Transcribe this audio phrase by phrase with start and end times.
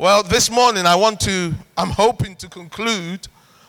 [0.00, 3.26] Well, this morning I want to, I'm hoping to conclude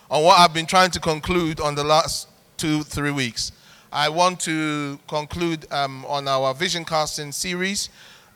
[0.08, 3.50] on what I've been trying to conclude on the last two, three weeks.
[3.92, 7.88] I want to conclude um, on our vision casting series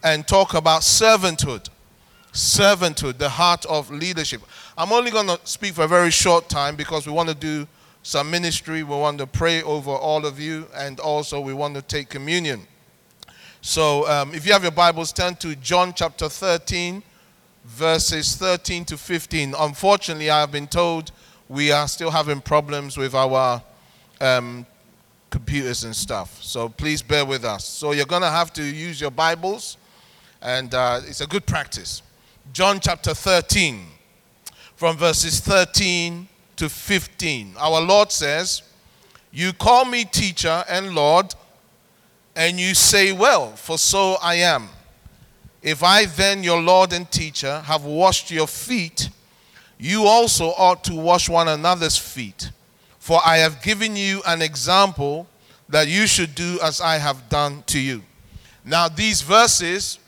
[0.03, 1.69] and talk about servanthood.
[2.33, 4.43] Servanthood, the heart of leadership.
[4.77, 7.65] I'm only going to speak for a very short time because we want to do
[8.03, 8.83] some ministry.
[8.83, 12.67] We want to pray over all of you, and also we want to take communion.
[13.61, 17.01] So, um, if you have your Bibles, turn to John chapter 13
[17.65, 19.55] verses 13 to 15.
[19.59, 21.11] Unfortunately, I have been told
[21.49, 23.63] we are still having problems with our
[24.21, 24.67] um,
[25.31, 26.43] computers and stuff.
[26.43, 27.65] So please bear with us.
[27.65, 29.79] So you're going to have to use your Bibles,
[30.41, 32.03] and uh, it's a good practice.
[32.53, 33.81] John chapter 13,
[34.77, 37.55] from verses 13 to 15.
[37.59, 38.63] Our Lord says,
[39.33, 41.35] You call me teacher and Lord,
[42.37, 44.69] and you say, Well, for so I am.
[45.65, 49.09] If I then, your Lord and teacher, have washed your feet,
[49.79, 52.51] you also ought to wash one another's feet.
[52.99, 55.27] For I have given you an example
[55.71, 58.03] that you should do as I have done to you.
[58.63, 59.99] Now, these verses,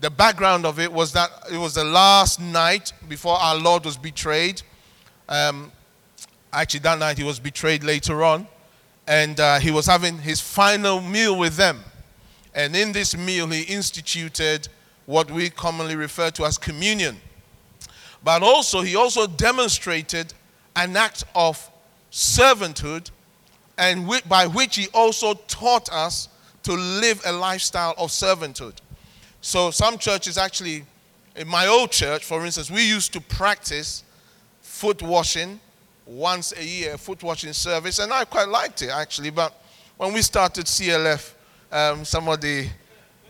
[0.00, 3.98] the background of it was that it was the last night before our Lord was
[3.98, 4.62] betrayed.
[5.28, 5.72] Um,
[6.54, 8.46] actually, that night he was betrayed later on.
[9.06, 11.80] And uh, he was having his final meal with them.
[12.54, 14.68] And in this meal, he instituted
[15.06, 17.16] what we commonly refer to as communion.
[18.24, 20.32] But also, he also demonstrated
[20.76, 21.70] an act of
[22.10, 23.10] servanthood,
[23.78, 26.28] and by which he also taught us
[26.62, 28.74] to live a lifestyle of servanthood.
[29.40, 30.84] So, some churches actually,
[31.34, 34.04] in my old church, for instance, we used to practice
[34.60, 35.58] foot washing
[36.06, 39.30] once a year, foot washing service, and I quite liked it actually.
[39.30, 39.52] But
[39.96, 41.34] when we started CLF,
[41.72, 42.68] um, some of the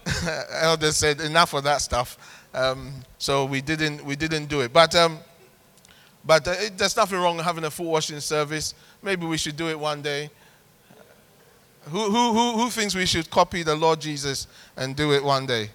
[0.50, 2.18] elders said enough of that stuff.
[2.54, 4.72] Um, so we didn't we didn't do it.
[4.72, 5.18] But um,
[6.24, 8.74] but uh, it, there's nothing wrong with having a foot washing service.
[9.02, 10.30] Maybe we should do it one day.
[11.86, 14.46] Who, who, who, who thinks we should copy the Lord Jesus
[14.76, 15.70] and do it one day?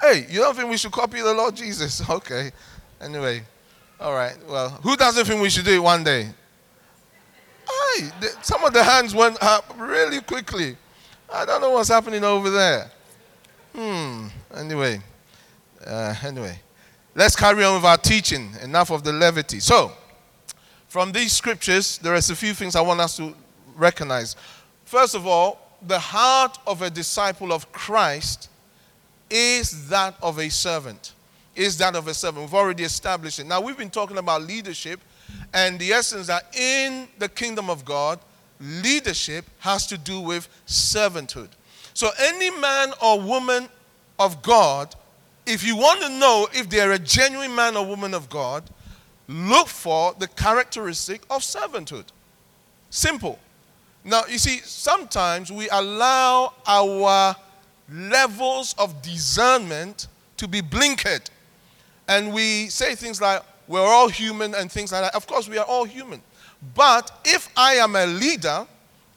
[0.00, 2.02] Hey, you don't think we should copy the Lord Jesus?
[2.10, 2.50] Okay.
[3.00, 3.42] Anyway,
[4.00, 4.36] all right.
[4.48, 6.28] Well, who doesn't think we should do it one day?
[7.68, 8.08] Hey,
[8.40, 10.76] some of the hands went up really quickly.
[11.32, 12.90] I don't know what's happening over there.
[13.74, 14.28] Hmm.
[14.54, 15.00] Anyway,
[15.84, 16.58] uh, anyway,
[17.14, 18.52] let's carry on with our teaching.
[18.62, 19.58] Enough of the levity.
[19.58, 19.92] So,
[20.86, 23.34] from these scriptures, there is a few things I want us to
[23.74, 24.36] recognize.
[24.84, 28.48] First of all, the heart of a disciple of Christ
[29.28, 31.14] is that of a servant.
[31.56, 32.46] Is that of a servant.
[32.46, 33.46] We've already established it.
[33.46, 35.00] Now, we've been talking about leadership,
[35.52, 38.20] and the essence that in the kingdom of God,
[38.60, 41.48] leadership has to do with servanthood.
[41.94, 43.68] So, any man or woman
[44.18, 44.94] of God,
[45.46, 48.64] if you want to know if they're a genuine man or woman of God,
[49.28, 52.06] look for the characteristic of servanthood.
[52.90, 53.38] Simple.
[54.04, 57.36] Now, you see, sometimes we allow our
[57.90, 61.30] levels of discernment to be blinkered.
[62.08, 65.14] And we say things like, we're all human and things like that.
[65.14, 66.20] Of course, we are all human.
[66.74, 68.66] But if I am a leader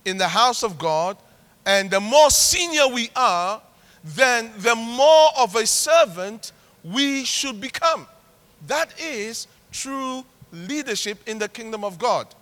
[0.05, 1.17] in the house of God,
[1.67, 3.61] and the more senior we are,
[4.01, 8.07] then the more of a servant we should become.
[8.67, 10.23] That is true
[10.53, 12.33] leadership in the kingdom of God.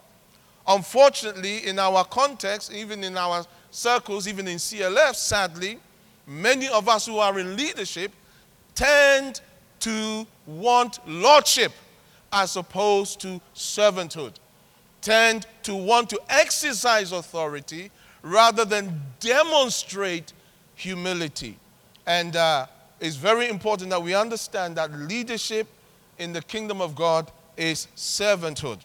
[0.67, 5.79] Unfortunately, in our context, even in our circles, even in CLF, sadly,
[6.27, 8.11] many of us who are in leadership
[8.75, 9.41] tend
[9.79, 11.71] to want lordship
[12.31, 14.33] as opposed to servanthood,
[15.01, 17.89] tend to want to exercise authority
[18.25, 20.33] rather than demonstrate
[20.73, 21.59] humility.
[22.07, 22.65] And uh,
[22.99, 25.67] it's very important that we understand that leadership
[26.17, 28.79] in the kingdom of God is servanthood.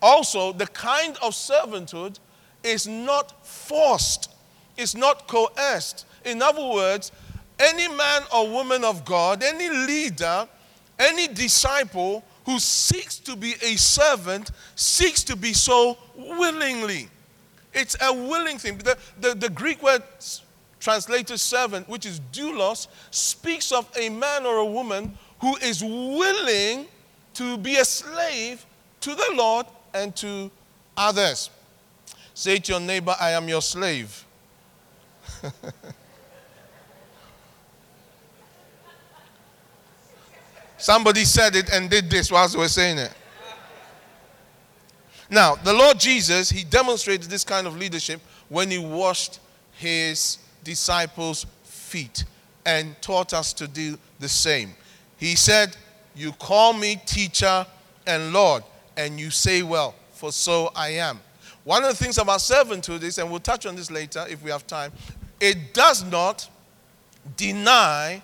[0.00, 2.18] Also, the kind of servanthood
[2.64, 4.30] is not forced,
[4.78, 6.06] it's not coerced.
[6.24, 7.12] In other words,
[7.58, 10.48] any man or woman of God, any leader,
[10.98, 17.10] any disciple who seeks to be a servant seeks to be so willingly.
[17.72, 18.78] It's a willing thing.
[18.78, 20.02] The, the, the Greek word
[20.80, 26.86] translated servant, which is doulos, speaks of a man or a woman who is willing
[27.34, 28.64] to be a slave
[29.00, 30.50] to the Lord and to
[30.96, 31.50] others.
[32.34, 34.24] Say to your neighbor, I am your slave.
[40.78, 43.14] Somebody said it and did this whilst we were saying it.
[45.32, 48.20] Now, the Lord Jesus, he demonstrated this kind of leadership
[48.50, 49.40] when he washed
[49.72, 52.26] his disciples' feet
[52.66, 54.74] and taught us to do the same.
[55.16, 55.74] He said,
[56.14, 57.66] You call me teacher
[58.06, 58.62] and Lord,
[58.98, 61.18] and you say, Well, for so I am.
[61.64, 64.50] One of the things about servanthood is, and we'll touch on this later if we
[64.50, 64.92] have time,
[65.40, 66.46] it does not
[67.38, 68.22] deny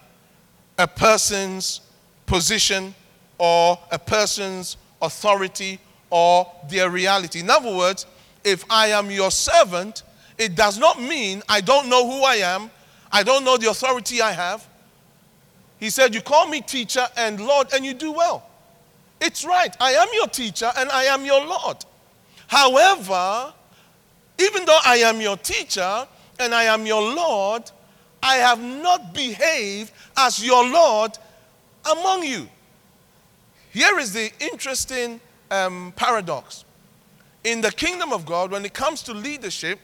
[0.76, 1.80] a person's
[2.26, 2.94] position
[3.38, 7.40] or a person's authority or their reality.
[7.40, 8.06] In other words,
[8.44, 10.02] if I am your servant,
[10.38, 12.70] it does not mean I don't know who I am,
[13.10, 14.66] I don't know the authority I have.
[15.78, 18.48] He said, You call me teacher and Lord, and you do well.
[19.20, 19.74] It's right.
[19.80, 21.84] I am your teacher and I am your Lord.
[22.46, 23.52] However,
[24.38, 26.06] even though I am your teacher
[26.38, 27.70] and I am your Lord,
[28.22, 31.18] I have not behaved as your Lord
[31.90, 32.48] among you.
[33.72, 36.64] Here is the interesting um, paradox.
[37.44, 39.78] In the kingdom of God, when it comes to leadership,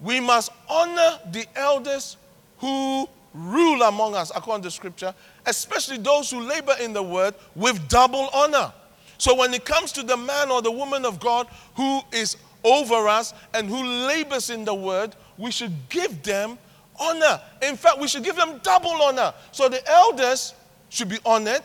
[0.00, 2.16] we must honor the elders
[2.58, 5.14] who rule among us, according to scripture,
[5.46, 8.72] especially those who labor in the word with double honor.
[9.18, 13.08] So when it comes to the man or the woman of God who is over
[13.08, 16.58] us and who labors in the word, we should give them
[16.98, 17.40] honor.
[17.62, 19.32] In fact, we should give them double honor.
[19.52, 20.54] So the elders
[20.88, 21.62] should be honored.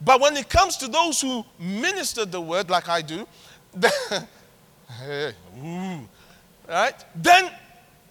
[0.00, 3.26] But when it comes to those who minister the word, like I do,
[5.00, 6.08] hey, ooh,
[6.68, 7.04] right?
[7.16, 7.50] Then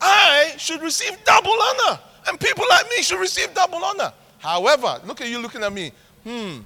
[0.01, 1.99] I should receive double honor.
[2.27, 4.11] And people like me should receive double honor.
[4.39, 5.91] However, look at you looking at me.
[6.23, 6.59] Hmm,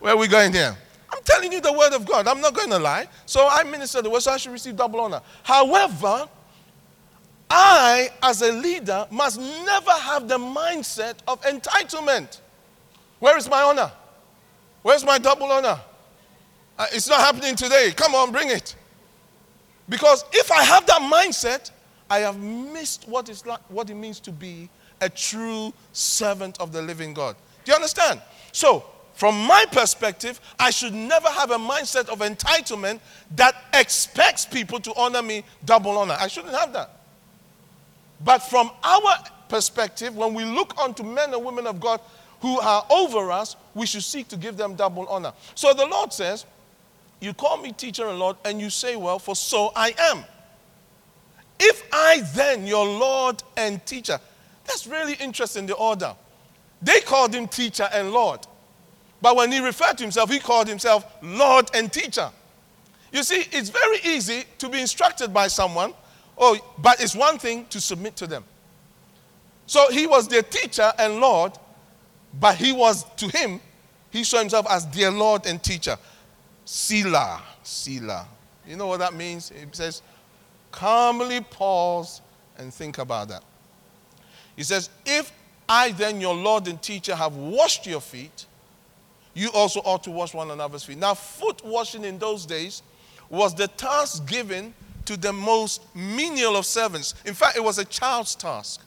[0.00, 0.76] where are we going here?
[1.10, 2.26] I'm telling you the word of God.
[2.26, 3.06] I'm not going to lie.
[3.26, 5.20] So I minister the word, so I should receive double honor.
[5.44, 6.28] However,
[7.48, 12.40] I, as a leader, must never have the mindset of entitlement.
[13.20, 13.92] Where is my honor?
[14.84, 15.80] Where's my double honor?
[16.78, 17.90] Uh, it's not happening today.
[17.96, 18.76] Come on, bring it.
[19.88, 21.70] Because if I have that mindset,
[22.10, 24.68] I have missed like, what it means to be
[25.00, 27.34] a true servant of the living God.
[27.64, 28.20] Do you understand?
[28.52, 28.84] So,
[29.14, 33.00] from my perspective, I should never have a mindset of entitlement
[33.36, 36.16] that expects people to honor me double honor.
[36.20, 36.90] I shouldn't have that.
[38.22, 39.16] But from our
[39.48, 42.00] perspective, when we look unto men and women of God
[42.44, 45.32] who are over us, we should seek to give them double honor.
[45.54, 46.44] So the Lord says,
[47.18, 50.22] You call me teacher and Lord, and you say, Well, for so I am.
[51.58, 54.18] If I then, your Lord and teacher,
[54.66, 56.14] that's really interesting, the order.
[56.82, 58.40] They called him teacher and Lord.
[59.22, 62.30] But when he referred to himself, he called himself Lord and teacher.
[63.10, 65.94] You see, it's very easy to be instructed by someone,
[66.36, 68.44] oh, but it's one thing to submit to them.
[69.64, 71.52] So he was their teacher and Lord,
[72.40, 73.60] but he was to him,
[74.10, 75.96] he saw himself as their Lord and teacher.
[76.64, 78.26] Selah, Selah.
[78.66, 79.50] You know what that means?
[79.50, 80.02] It says,
[80.70, 82.20] calmly pause
[82.58, 83.42] and think about that.
[84.56, 85.32] He says, If
[85.68, 88.46] I then, your Lord and teacher, have washed your feet,
[89.34, 90.98] you also ought to wash one another's feet.
[90.98, 92.82] Now, foot washing in those days
[93.28, 94.74] was the task given
[95.06, 97.14] to the most menial of servants.
[97.24, 98.80] In fact, it was a child's task.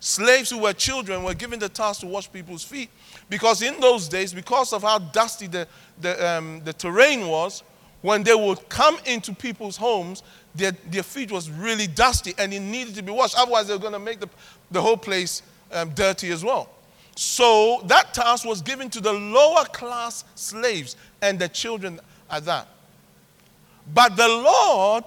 [0.00, 2.88] Slaves who were children were given the task to wash people's feet
[3.28, 5.68] because in those days, because of how dusty the,
[6.00, 7.62] the, um, the terrain was,
[8.00, 10.22] when they would come into people's homes,
[10.54, 13.34] their, their feet was really dusty and it needed to be washed.
[13.36, 14.28] Otherwise, they were going to make the,
[14.70, 16.70] the whole place um, dirty as well.
[17.14, 22.68] So that task was given to the lower class slaves and the children at that.
[23.92, 25.04] But the Lord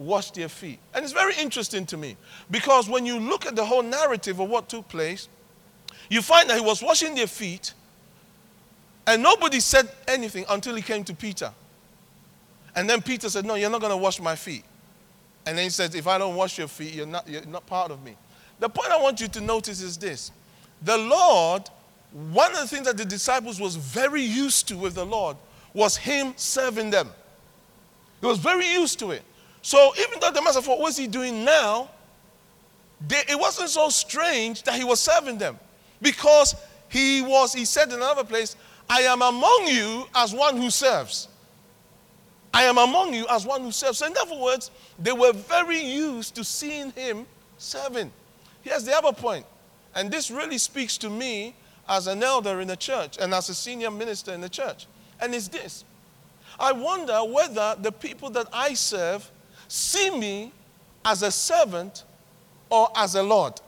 [0.00, 0.78] washed their feet.
[0.94, 2.16] And it's very interesting to me
[2.50, 5.28] because when you look at the whole narrative of what took place,
[6.08, 7.74] you find that he was washing their feet
[9.06, 11.52] and nobody said anything until he came to Peter.
[12.74, 14.64] And then Peter said, No, you're not going to wash my feet.
[15.46, 17.90] And then he said, If I don't wash your feet, you're not, you're not part
[17.90, 18.16] of me.
[18.58, 20.30] The point I want you to notice is this
[20.82, 21.68] the Lord,
[22.12, 25.36] one of the things that the disciples was very used to with the Lord
[25.74, 27.10] was him serving them.
[28.20, 29.22] He was very used to it.
[29.62, 31.90] So even though the master thought, what's he doing now?
[33.06, 35.58] They, it wasn't so strange that he was serving them.
[36.02, 36.54] Because
[36.88, 38.56] he was, he said in another place,
[38.88, 41.28] I am among you as one who serves.
[42.52, 43.98] I am among you as one who serves.
[43.98, 47.26] So, in other words, they were very used to seeing him
[47.58, 48.10] serving.
[48.62, 49.46] Here's the other point,
[49.94, 51.54] and this really speaks to me
[51.88, 54.86] as an elder in the church and as a senior minister in the church.
[55.20, 55.84] And it's this
[56.58, 59.30] I wonder whether the people that I serve
[59.70, 60.52] see me
[61.04, 62.04] as a servant
[62.68, 63.60] or as a Lord.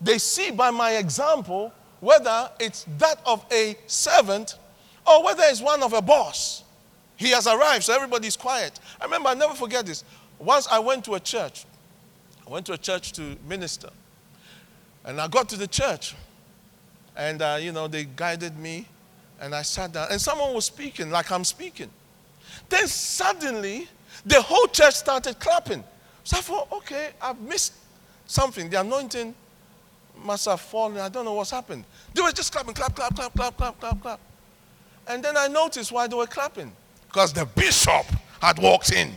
[0.00, 4.58] They see by my example whether it's that of a servant
[5.06, 6.64] or whether it's one of a boss.
[7.16, 8.78] He has arrived, so everybody's quiet.
[9.00, 10.04] I remember, I never forget this.
[10.38, 11.64] Once I went to a church,
[12.46, 13.88] I went to a church to minister.
[15.04, 16.14] And I got to the church.
[17.16, 18.86] And, uh, you know, they guided me.
[19.40, 20.08] And I sat down.
[20.10, 21.88] And someone was speaking like I'm speaking.
[22.68, 23.88] Then suddenly,
[24.24, 25.84] the whole church started clapping.
[26.24, 27.74] So I thought, okay, I've missed
[28.26, 28.68] something.
[28.68, 29.34] The anointing
[30.24, 30.98] must have fallen.
[30.98, 31.84] I don't know what's happened.
[32.14, 34.20] They were just clapping, clap, clap, clap, clap, clap, clap, clap.
[35.08, 36.72] And then I noticed why they were clapping.
[37.06, 38.06] Because the bishop
[38.40, 39.12] had walked in.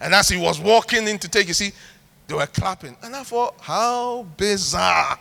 [0.00, 1.74] And as he was walking in to take his seat,
[2.26, 2.96] they were clapping.
[3.02, 5.18] And I thought, how bizarre.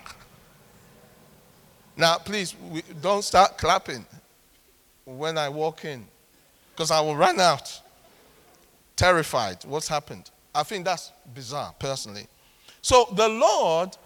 [1.97, 2.55] Now, please,
[3.01, 4.05] don't start clapping
[5.05, 6.05] when I walk in.
[6.73, 7.81] Because I will run out.
[8.95, 9.63] Terrified.
[9.65, 10.29] What's happened?
[10.53, 12.27] I think that's bizarre, personally.
[12.81, 13.97] So the Lord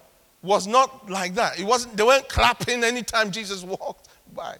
[0.41, 1.59] was not like that.
[1.59, 4.57] It wasn't, they weren't clapping anytime Jesus walked by.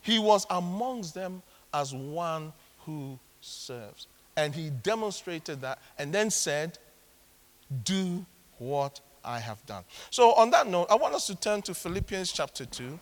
[0.00, 1.42] He was amongst them
[1.72, 2.52] as one
[2.84, 4.06] who serves.
[4.36, 6.78] And he demonstrated that and then said,
[7.84, 8.24] Do
[8.58, 9.84] what I have done.
[10.10, 12.98] So, on that note, I want us to turn to Philippians chapter 2,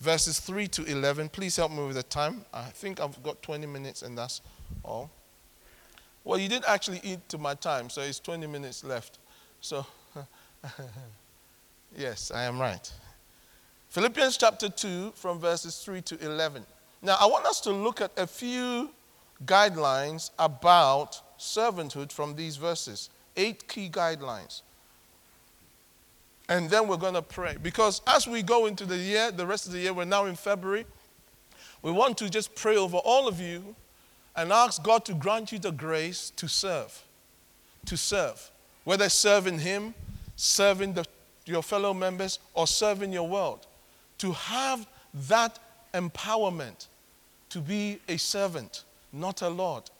[0.00, 1.28] verses 3 to 11.
[1.28, 2.44] Please help me with the time.
[2.52, 4.40] I think I've got 20 minutes, and that's
[4.82, 5.10] all.
[6.24, 9.18] Well, you didn't actually eat to my time, so it's 20 minutes left.
[9.60, 9.86] So,
[11.96, 12.92] yes, I am right.
[13.88, 16.64] Philippians chapter 2, from verses 3 to 11.
[17.02, 18.90] Now, I want us to look at a few
[19.46, 23.08] guidelines about servanthood from these verses.
[23.36, 24.62] Eight key guidelines.
[26.48, 27.56] And then we're going to pray.
[27.62, 30.36] Because as we go into the year, the rest of the year, we're now in
[30.36, 30.84] February,
[31.82, 33.74] we want to just pray over all of you
[34.40, 37.04] and ask God to grant you the grace to serve.
[37.84, 38.50] To serve.
[38.84, 39.92] Whether serving Him,
[40.34, 41.04] serving the,
[41.44, 43.66] your fellow members, or serving your world.
[44.18, 44.86] To have
[45.28, 45.58] that
[45.92, 46.86] empowerment
[47.50, 49.90] to be a servant, not a Lord.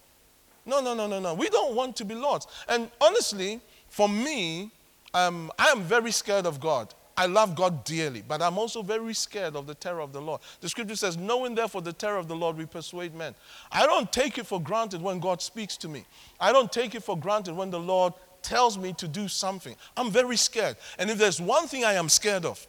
[0.65, 1.35] No, no, no, no, no.
[1.35, 2.47] We don't want to be lords.
[2.67, 4.71] And honestly, for me,
[5.13, 6.95] um, I am very scared of God.
[7.21, 10.41] I love God dearly, but I'm also very scared of the terror of the Lord.
[10.62, 13.35] The scripture says, Knowing therefore the terror of the Lord, we persuade men.
[13.71, 16.07] I don't take it for granted when God speaks to me.
[16.41, 19.77] I don't take it for granted when the Lord tells me to do something.
[19.99, 20.79] I'm very scared.
[20.99, 22.67] And if there's one thing I am scared of,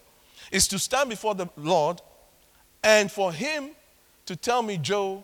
[0.52, 2.02] is to stand before the Lord
[2.84, 3.70] and for Him
[4.26, 5.24] to tell me, Joe,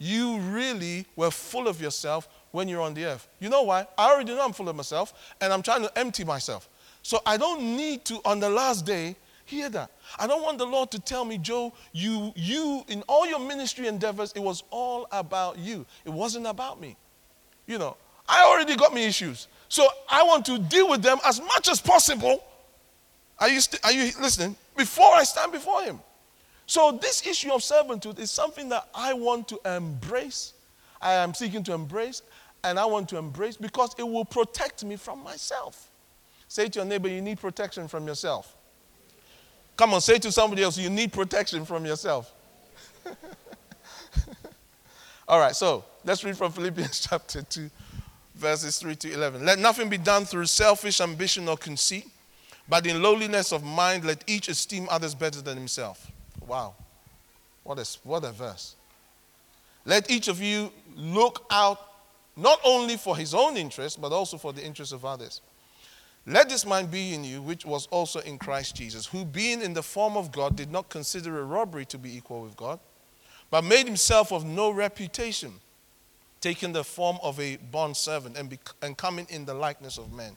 [0.00, 3.28] you really were full of yourself when you're on the earth.
[3.38, 3.86] You know why?
[3.96, 6.68] I already know I'm full of myself and I'm trying to empty myself.
[7.04, 9.90] So I don't need to, on the last day, hear that.
[10.18, 13.88] I don't want the Lord to tell me, Joe, you, you, in all your ministry
[13.88, 15.84] endeavors, it was all about you.
[16.06, 16.96] It wasn't about me.
[17.66, 19.48] You know, I already got me issues.
[19.68, 22.42] So I want to deal with them as much as possible.
[23.38, 24.56] Are you, st- are you listening?
[24.74, 26.00] Before I stand before Him.
[26.64, 30.54] So this issue of servanthood is something that I want to embrace.
[31.02, 32.22] I am seeking to embrace,
[32.62, 35.90] and I want to embrace because it will protect me from myself.
[36.54, 38.54] Say to your neighbor, you need protection from yourself.
[39.76, 42.32] Come on, say to somebody else, you need protection from yourself.
[45.28, 47.68] All right, so let's read from Philippians chapter 2,
[48.36, 49.44] verses 3 to 11.
[49.44, 52.06] Let nothing be done through selfish ambition or conceit,
[52.68, 56.08] but in lowliness of mind, let each esteem others better than himself.
[56.46, 56.76] Wow,
[57.64, 58.76] what a, what a verse.
[59.84, 61.80] Let each of you look out
[62.36, 65.40] not only for his own interest, but also for the interest of others.
[66.26, 69.74] Let this mind be in you, which was also in Christ Jesus, who, being in
[69.74, 72.80] the form of God, did not consider a robbery to be equal with God,
[73.50, 75.52] but made himself of no reputation,
[76.40, 80.32] taking the form of a bond servant and, and coming in the likeness of men.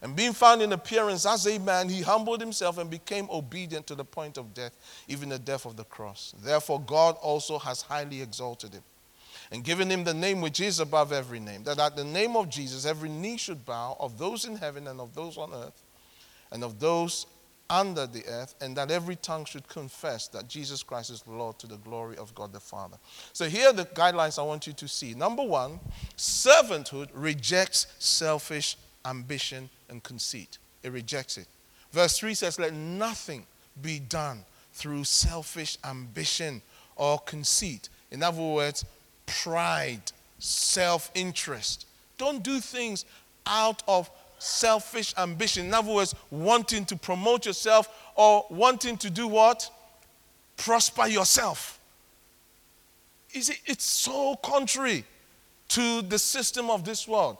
[0.00, 3.94] And being found in appearance as a man, he humbled himself and became obedient to
[3.94, 4.76] the point of death,
[5.08, 6.34] even the death of the cross.
[6.40, 8.82] Therefore, God also has highly exalted him
[9.50, 12.48] and given him the name which is above every name, that at the name of
[12.48, 15.82] Jesus every knee should bow of those in heaven and of those on earth
[16.50, 17.26] and of those
[17.68, 21.66] under the earth, and that every tongue should confess that Jesus Christ is Lord to
[21.66, 22.96] the glory of God the Father.
[23.32, 25.14] So, here are the guidelines I want you to see.
[25.14, 25.80] Number one,
[26.16, 31.48] servanthood rejects selfish ambition and conceit, it rejects it.
[31.92, 33.46] Verse 3 says, Let nothing
[33.80, 36.62] be done through selfish ambition
[36.94, 37.88] or conceit.
[38.10, 38.84] In other words,
[39.26, 41.86] pride, self interest.
[42.18, 43.04] Don't do things
[43.46, 45.66] out of selfish ambition.
[45.66, 49.70] In other words, wanting to promote yourself or wanting to do what?
[50.56, 51.78] Prosper yourself.
[53.30, 55.04] You see, it's so contrary
[55.68, 57.36] to the system of this world.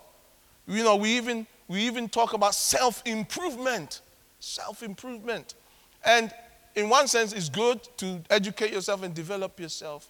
[0.67, 4.01] You know, we even we even talk about self-improvement.
[4.41, 5.55] Self-improvement.
[6.05, 6.33] And
[6.75, 10.09] in one sense, it's good to educate yourself and develop yourself.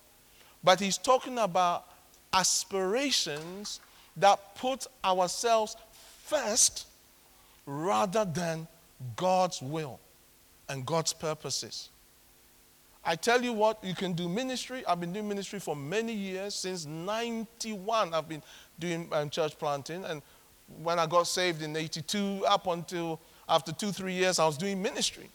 [0.66, 1.86] But he's talking about
[2.34, 3.80] aspirations
[4.18, 5.76] that put ourselves
[6.24, 6.86] first
[7.64, 8.66] rather than
[9.16, 10.00] God's will.
[10.68, 11.90] and God's purposes.
[13.04, 14.84] I tell you what, you can do ministry.
[14.86, 16.54] I've been doing ministry for many years.
[16.54, 18.42] Since 91, I've been
[18.78, 20.04] doing um, church planting.
[20.04, 20.22] And
[20.82, 24.82] when I got saved in 82, up until after two, three years, I was doing
[24.82, 25.30] ministry.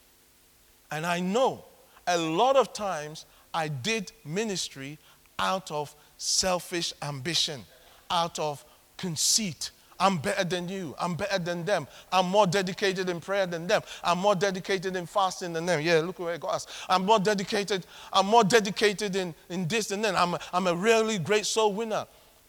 [0.91, 1.63] And I know
[2.07, 4.97] a lot of times I did ministry
[5.41, 7.65] out of selfish ambition,
[8.10, 8.63] out of
[8.95, 9.71] conceit,
[10.01, 10.95] I'm better than you.
[11.00, 11.88] I'm better than them.
[12.12, 13.83] I'm more dedicated in prayer than them.
[14.03, 15.79] I'm more dedicated in fasting than them.
[15.79, 16.67] Yeah, look where it got us.
[16.89, 17.86] I'm more dedicated.
[18.12, 20.15] I'm more dedicated in, in this than that.
[20.15, 22.07] I'm a, I'm a really great soul winner.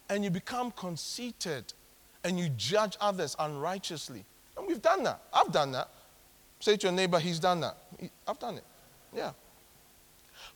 [0.09, 1.75] And you become conceited
[2.25, 4.25] and you judge others unrighteously.
[4.57, 5.23] And we've done that.
[5.33, 5.91] I've done that.
[6.59, 7.77] Say to your neighbor, he's done that.
[8.27, 8.65] I've done it.
[9.15, 9.33] Yeah.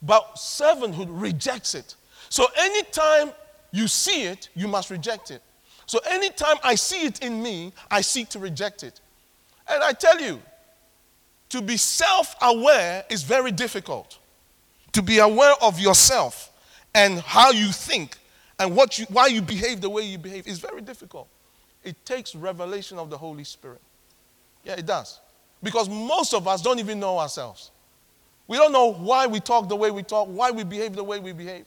[0.00, 1.94] But servanthood rejects it.
[2.28, 3.32] So anytime
[3.72, 5.42] you see it, you must reject it.
[5.86, 9.00] So anytime I see it in me, I seek to reject it.
[9.68, 10.40] And I tell you,
[11.50, 14.18] to be self aware is very difficult.
[14.92, 16.50] To be aware of yourself
[16.94, 18.18] and how you think
[18.58, 21.28] and what you, why you behave the way you behave is very difficult.
[21.84, 23.80] It takes revelation of the Holy Spirit.
[24.64, 25.20] Yeah, it does.
[25.62, 27.70] Because most of us don't even know ourselves.
[28.48, 31.18] We don't know why we talk the way we talk, why we behave the way
[31.20, 31.66] we behave.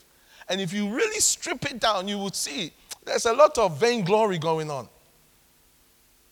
[0.49, 2.71] And if you really strip it down, you would see
[3.05, 4.85] there's a lot of vainglory going on.
[4.85, 4.89] It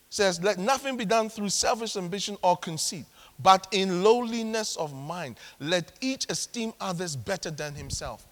[0.10, 3.06] says, Let nothing be done through selfish ambition or conceit,
[3.42, 5.38] but in lowliness of mind.
[5.60, 8.26] Let each esteem others better than himself.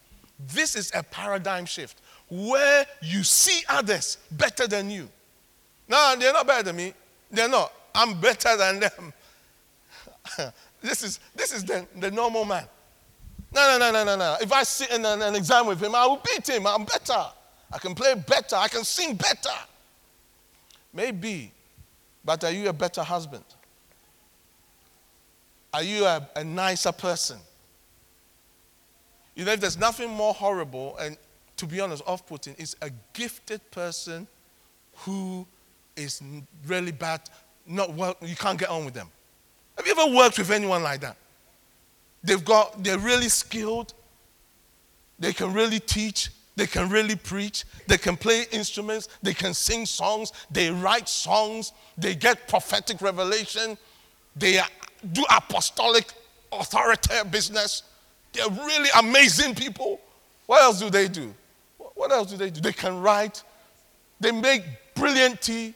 [0.54, 5.08] This is a paradigm shift where you see others better than you.
[5.88, 6.94] No, they're not better than me.
[7.32, 7.72] They're not.
[7.94, 9.14] I'm better than them.
[10.82, 12.66] this is, this is the, the normal man.
[13.56, 14.38] No, no, no, no, no, no.
[14.42, 16.68] If I sit in an, an exam with him, I will beat him.
[16.68, 17.26] I'm better.
[17.72, 18.58] I can play better.
[18.58, 19.56] I can sing better.
[20.94, 21.54] Maybe.
[22.26, 23.46] But are you a better husband?
[25.74, 27.38] Are you a, a nicer person?
[29.36, 31.18] You know, if there's nothing more horrible and,
[31.56, 34.28] to be honest, off putting, is a gifted person
[34.98, 35.48] who
[35.96, 36.22] is
[36.68, 37.22] really bad,
[37.66, 39.08] not well, you can't get on with them.
[39.78, 41.16] Have you ever worked with anyone like that?
[42.26, 43.94] They've got, they're really skilled,
[45.20, 47.66] they can really teach, they can really preach.
[47.88, 49.10] They can play instruments.
[49.22, 50.32] They can sing songs.
[50.50, 51.74] They write songs.
[51.98, 53.78] They get prophetic revelation.
[54.36, 54.62] They
[55.12, 56.14] do apostolic
[56.52, 57.84] authority business.
[58.32, 60.00] They're really amazing people.
[60.46, 61.34] What else do they do?
[61.94, 62.62] What else do they do?
[62.62, 63.44] They can write.
[64.20, 64.64] They make
[64.96, 65.74] brilliant tea.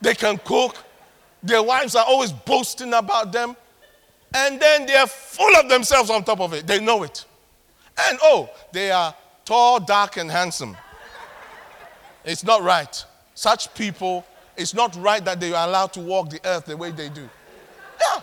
[0.00, 0.76] They can cook.
[1.42, 3.56] Their wives are always boasting about them.
[4.34, 6.66] And then they're full of themselves on top of it.
[6.66, 7.24] They know it.
[8.08, 9.14] And oh, they are
[9.44, 10.76] tall, dark, and handsome.
[12.24, 13.04] It's not right.
[13.34, 14.24] Such people,
[14.56, 17.28] it's not right that they are allowed to walk the earth the way they do.
[18.00, 18.20] Yeah.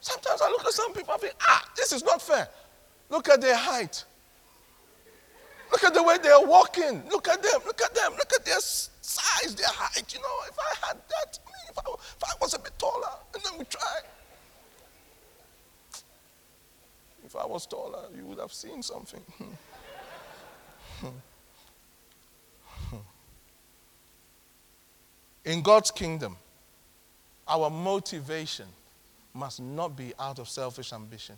[0.00, 2.48] Sometimes I look at some people and think, ah, this is not fair.
[3.10, 4.04] Look at their height.
[5.70, 7.02] Look at the way they are walking.
[7.10, 7.60] Look at them.
[7.64, 8.12] Look at them.
[8.12, 10.12] Look at their size, their height.
[10.12, 13.42] You know, if I had that, if I, if I was a bit taller, and
[13.44, 14.00] then we try.
[17.30, 19.20] If I was taller, you would have seen something.
[19.38, 19.44] Hmm.
[20.98, 21.06] Hmm.
[22.88, 22.96] Hmm.
[25.44, 26.36] In God's kingdom,
[27.46, 28.66] our motivation
[29.32, 31.36] must not be out of selfish ambition.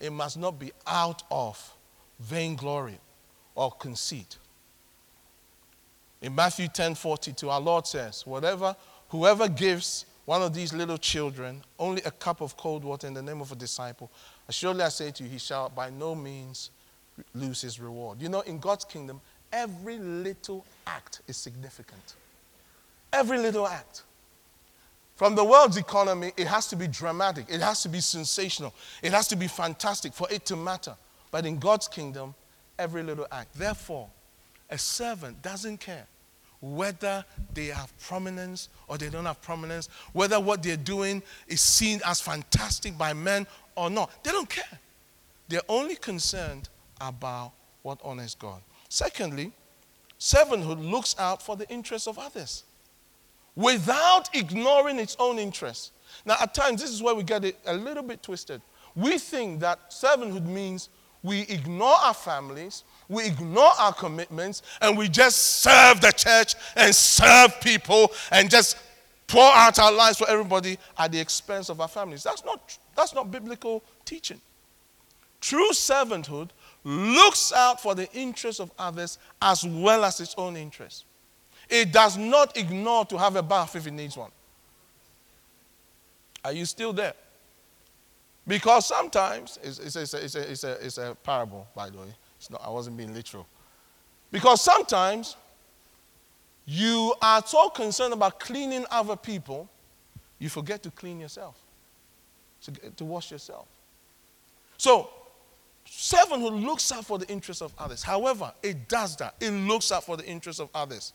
[0.00, 1.74] It must not be out of
[2.20, 2.98] vainglory
[3.54, 4.36] or conceit.
[6.20, 8.76] In Matthew 10 42, our Lord says, Whatever,
[9.08, 13.22] whoever gives one of these little children only a cup of cold water in the
[13.22, 14.10] name of a disciple
[14.50, 16.70] Surely I say to you, he shall by no means
[17.34, 18.20] lose his reward.
[18.20, 19.20] You know, in God's kingdom,
[19.52, 22.14] every little act is significant.
[23.12, 24.02] Every little act.
[25.16, 29.12] From the world's economy, it has to be dramatic, it has to be sensational, it
[29.12, 30.94] has to be fantastic for it to matter.
[31.30, 32.34] But in God's kingdom,
[32.78, 33.54] every little act.
[33.54, 34.08] Therefore,
[34.70, 36.06] a servant doesn't care
[36.60, 42.00] whether they have prominence or they don't have prominence, whether what they're doing is seen
[42.04, 43.46] as fantastic by men
[43.76, 44.24] or not.
[44.24, 44.78] They don't care.
[45.48, 46.68] They're only concerned
[47.00, 48.62] about what honors God.
[48.88, 49.52] Secondly,
[50.18, 52.64] servanthood looks out for the interests of others
[53.54, 55.92] without ignoring its own interests.
[56.24, 58.60] Now, at times, this is where we get it a little bit twisted.
[58.94, 60.88] We think that servanthood means
[61.22, 66.94] we ignore our families, we ignore our commitments, and we just serve the church and
[66.94, 68.76] serve people and just
[69.26, 72.22] pour out our lives for everybody at the expense of our families.
[72.22, 74.40] That's not, that's not biblical teaching.
[75.40, 76.50] True servanthood
[76.84, 81.04] looks out for the interests of others as well as its own interests.
[81.68, 84.30] It does not ignore to have a bath if it needs one.
[86.44, 87.14] Are you still there?
[88.46, 91.98] Because sometimes, it's, it's, it's, a, it's, a, it's, a, it's a parable, by the
[91.98, 92.14] way.
[92.38, 93.46] It's not, I wasn't being literal.
[94.30, 95.36] Because sometimes
[96.66, 99.68] you are so concerned about cleaning other people,
[100.38, 101.56] you forget to clean yourself,
[102.62, 103.66] to, to wash yourself.
[104.76, 105.08] So,
[105.86, 108.02] servanthood looks out for the interests of others.
[108.02, 109.36] However, it does that.
[109.40, 111.12] It looks out for the interests of others.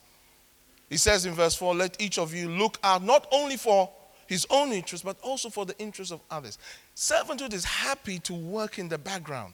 [0.89, 3.89] He says in verse 4 let each of you look out not only for
[4.27, 6.57] his own interest, but also for the interests of others.
[6.95, 9.53] Servanthood is happy to work in the background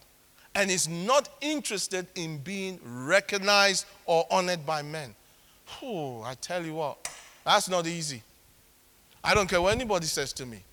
[0.53, 5.15] and is not interested in being recognized or honored by men.
[5.84, 7.10] Oh, I tell you what,
[7.45, 8.23] that's not easy.
[9.23, 10.63] I don't care what anybody says to me.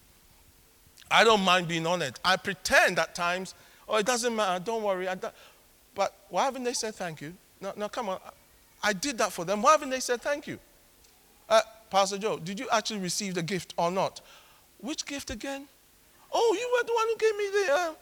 [1.11, 2.21] I don't mind being honest.
[2.25, 3.55] I pretend at times,
[3.89, 5.07] oh, it doesn't matter, don't worry.
[5.07, 5.35] Don't.
[5.95, 7.35] but why haven't they said thank you?
[7.61, 8.19] No, no, come on.
[8.83, 9.63] I did that for them.
[9.63, 10.59] Why haven't they said thank you?
[11.49, 14.21] Uh, Pastor Joe, did you actually receive the gift or not?
[14.81, 15.67] Which gift again?
[16.33, 17.73] Oh, you were the one who gave me the.
[17.73, 17.95] Uh,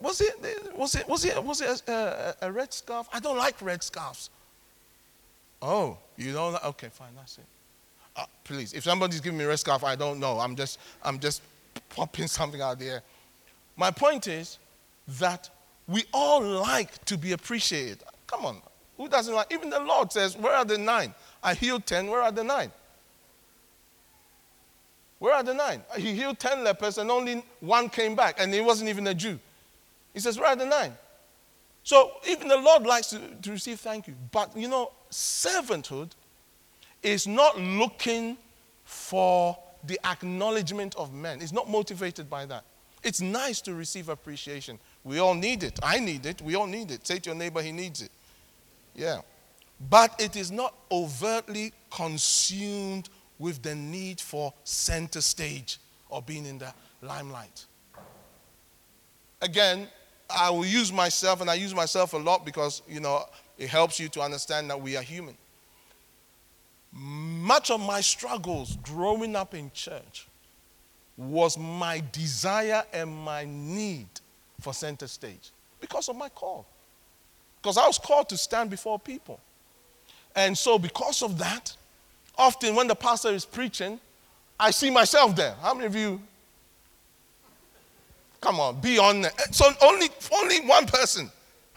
[0.00, 3.06] was it was it was it was it a, a, a, red scarf?
[3.12, 4.30] I don't like red scarves.
[5.62, 6.62] Oh, you don't.
[6.64, 7.44] Okay, fine, that's it.
[8.16, 10.38] Uh, please, if somebody's giving me a red scarf, I don't know.
[10.38, 11.42] I'm just I'm just
[11.90, 13.02] popping something out there.
[13.76, 14.58] My point is
[15.20, 15.48] that
[15.86, 18.02] we all like to be appreciated.
[18.26, 18.62] Come on,
[18.96, 19.52] who doesn't like?
[19.52, 21.14] Even the Lord says, "Where are the nine?
[21.42, 22.08] I healed ten.
[22.08, 22.72] Where are the nine?
[25.20, 25.82] Where are the nine?
[25.98, 29.38] He healed 10 lepers and only one came back, and he wasn't even a Jew.
[30.14, 30.96] He says, Where are the nine?
[31.84, 34.14] So even the Lord likes to, to receive thank you.
[34.32, 36.10] But you know, servanthood
[37.02, 38.36] is not looking
[38.84, 42.64] for the acknowledgement of men, it's not motivated by that.
[43.02, 44.78] It's nice to receive appreciation.
[45.04, 45.78] We all need it.
[45.82, 46.42] I need it.
[46.42, 47.06] We all need it.
[47.06, 48.10] Say to your neighbor, he needs it.
[48.94, 49.20] Yeah.
[49.88, 55.78] But it is not overtly consumed with the need for center stage
[56.10, 57.64] or being in the limelight.
[59.40, 59.88] Again,
[60.28, 63.24] I will use myself, and I use myself a lot because, you know,
[63.60, 65.36] it helps you to understand that we are human.
[66.92, 70.26] Much of my struggles growing up in church
[71.16, 74.08] was my desire and my need
[74.60, 76.66] for center stage because of my call.
[77.62, 79.38] Because I was called to stand before people.
[80.34, 81.76] And so, because of that,
[82.40, 84.00] Often, when the pastor is preaching,
[84.58, 85.54] I see myself there.
[85.60, 86.18] How many of you?
[88.40, 89.32] Come on, be on there.
[89.50, 91.30] So only only one person.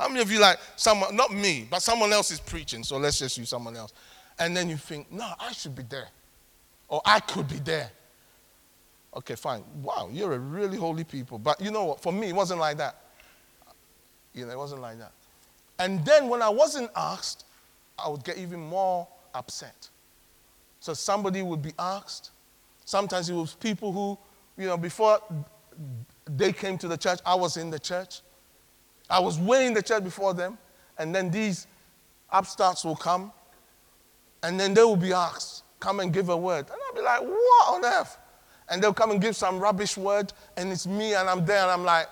[0.04, 2.84] How many of you like someone, not me, but someone else is preaching?
[2.84, 3.94] So let's just use someone else.
[4.38, 6.10] And then you think, no, I should be there.
[6.89, 7.89] Or I could be there.
[9.16, 9.63] Okay, fine.
[9.82, 11.39] Wow, you're a really holy people.
[11.39, 12.02] But you know what?
[12.02, 12.98] For me, it wasn't like that.
[14.34, 15.13] You know, it wasn't like that.
[15.80, 17.46] And then when I wasn't asked,
[17.98, 19.88] I would get even more upset.
[20.82, 22.32] So somebody would be asked.
[22.84, 24.18] Sometimes it was people who,
[24.62, 25.22] you know, before
[26.26, 28.20] they came to the church, I was in the church.
[29.10, 30.58] I was way the church before them.
[30.98, 31.68] And then these
[32.32, 33.32] upstarts will come.
[34.44, 36.66] And then they will be asked, come and give a word.
[36.70, 38.18] And I'll be like, what on earth?
[38.70, 40.34] And they'll come and give some rubbish word.
[40.58, 42.08] And it's me, and I'm there, and I'm like,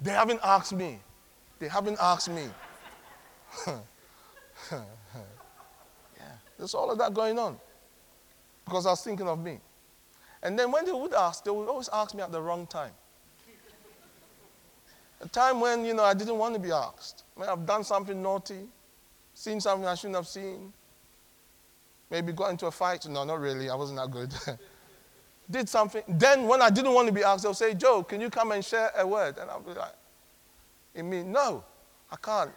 [0.00, 0.98] they haven't asked me.
[1.58, 2.44] They haven't asked me.
[3.66, 3.78] yeah,
[6.58, 7.58] There's all of that going on
[8.64, 9.60] because I was thinking of me.
[10.42, 12.92] And then when they would ask, they would always ask me at the wrong time.
[15.20, 17.24] A time when, you know, I didn't want to be asked.
[17.34, 18.66] When I've done something naughty,
[19.34, 20.72] seen something I shouldn't have seen,
[22.10, 23.06] maybe got into a fight.
[23.08, 23.68] No, not really.
[23.68, 24.34] I wasn't that good.
[25.50, 26.02] Did something.
[26.08, 28.64] Then when I didn't want to be asked, they'll say, Joe, can you come and
[28.64, 29.36] share a word?
[29.38, 29.94] And I'll be like,
[30.94, 31.64] "You mean no,
[32.10, 32.52] I can't.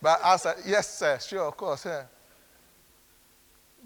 [0.00, 2.04] But I said, yes, sir, sure, of course, yeah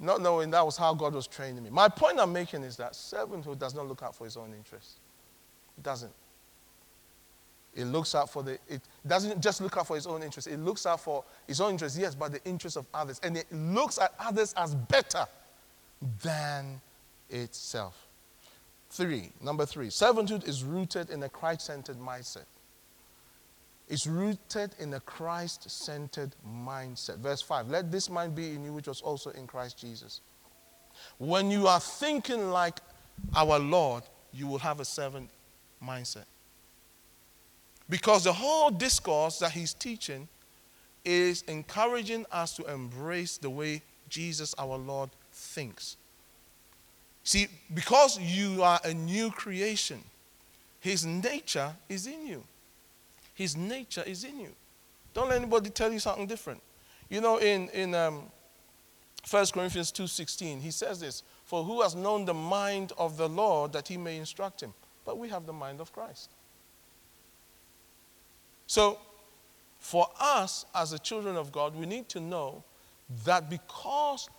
[0.01, 1.71] not knowing that was how God was training me.
[1.71, 4.99] My point I'm making is that servanthood does not look out for his own interest.
[5.77, 6.12] It doesn't.
[7.75, 10.49] It looks out for the, it doesn't just look out for his own interest.
[10.49, 13.21] It looks out for his own interest, yes, but the interest of others.
[13.23, 15.27] And it looks at others as better
[16.23, 16.81] than
[17.29, 18.07] itself.
[18.91, 22.47] Three, number three, servanthood is rooted in a Christ centered mindset
[23.89, 27.19] It's rooted in a Christ centered mindset.
[27.19, 30.21] Verse 5 Let this mind be in you, which was also in Christ Jesus.
[31.19, 32.81] When you are thinking like
[33.35, 34.03] our Lord,
[34.33, 35.31] you will have a servant
[35.83, 36.25] mindset.
[37.90, 40.29] Because the whole discourse that he's teaching
[41.05, 45.96] is encouraging us to embrace the way Jesus, our Lord, thinks.
[47.24, 50.03] See, because you are a new creation,
[50.79, 52.44] his nature is in you.
[53.35, 54.50] His nature is in you.
[55.12, 56.62] Don't let anybody tell you something different.
[57.09, 58.22] You know, in, in um,
[59.29, 63.72] 1 Corinthians 2.16, he says this, For who has known the mind of the Lord
[63.72, 64.72] that he may instruct him?
[65.05, 66.31] But we have the mind of Christ.
[68.71, 69.01] So,
[69.81, 72.63] for us as the children of God, we need to know
[73.25, 74.31] that because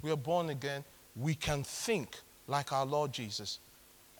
[0.00, 0.84] we are born again,
[1.16, 2.14] we can think
[2.46, 3.58] like our Lord Jesus.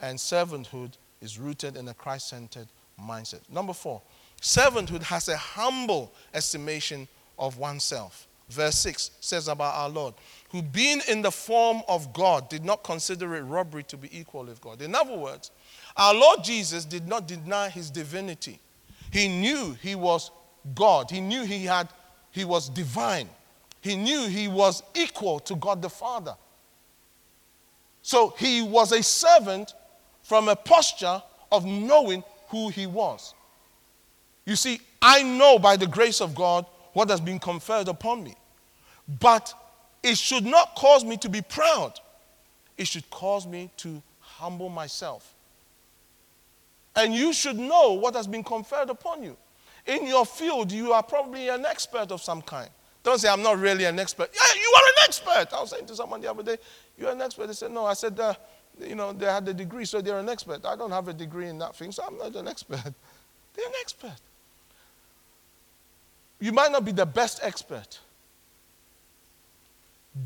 [0.01, 2.67] And servanthood is rooted in a Christ centered
[3.01, 3.43] mindset.
[3.49, 4.03] Number four,
[4.43, 7.07] servanthood has a humble estimation
[7.39, 8.27] of oneself.
[8.49, 10.15] Verse 6 says about our Lord,
[10.51, 14.47] who being in the form of God did not consider it robbery to be equal
[14.47, 14.83] with God.
[14.83, 15.53] In other words,
[15.97, 18.59] our Lord Jesus did not deny his divinity.
[19.15, 20.33] He knew he was
[20.75, 21.09] God.
[21.09, 21.89] He knew he had
[22.33, 23.29] he was divine.
[23.81, 26.35] He knew he was equal to God the Father.
[28.03, 29.73] So he was a servant
[30.25, 31.23] from a posture
[31.53, 33.35] of knowing who he was.
[34.47, 38.35] You see, I know by the grace of God what has been conferred upon me.
[39.21, 39.55] But
[40.03, 42.01] it should not cause me to be proud.
[42.77, 45.34] It should cause me to humble myself.
[46.97, 49.37] And you should know what has been conferred upon you.
[49.87, 52.71] In your field, you are probably an expert of some kind.
[53.03, 54.31] Don't say, I'm not really an expert.
[54.33, 55.57] Yeah, you are an expert.
[55.57, 56.57] I was saying to someone the other day,
[56.97, 57.49] You're an expert.
[57.49, 57.85] They said, No.
[57.85, 58.35] I said, uh,
[58.81, 60.65] You know, they had a degree, so they're an expert.
[60.65, 62.83] I don't have a degree in that thing, so I'm not an expert.
[63.55, 64.17] They're an expert.
[66.41, 68.01] You might not be the best expert.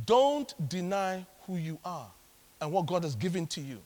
[0.06, 2.10] Don't deny who you are
[2.60, 3.78] and what God has given to you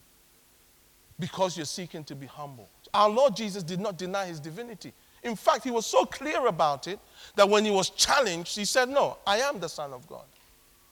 [1.18, 2.68] because you're seeking to be humble.
[2.94, 4.92] Our Lord Jesus did not deny his divinity.
[5.22, 6.98] In fact, he was so clear about it
[7.36, 10.24] that when he was challenged, he said, No, I am the Son of God.